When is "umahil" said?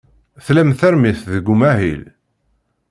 1.53-2.01